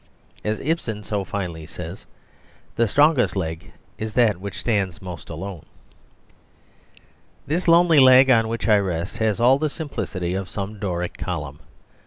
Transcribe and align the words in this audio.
As 0.43 0.59
Ibsen 0.61 1.03
so 1.03 1.23
finely 1.23 1.67
says, 1.67 2.07
the 2.75 2.87
strongest 2.87 3.35
leg 3.35 3.71
is 3.99 4.15
that 4.15 4.39
which 4.41 4.57
stands 4.57 4.99
most 4.99 5.29
alone. 5.29 5.63
This 7.45 7.67
lonely 7.67 7.99
leg 7.99 8.31
on 8.31 8.47
which 8.47 8.67
I 8.67 8.77
rest 8.79 9.17
has 9.19 9.39
all 9.39 9.59
the 9.59 9.69
simplicity 9.69 10.33
of 10.33 10.49
some 10.49 10.79
Doric 10.79 11.19
column. 11.19 11.59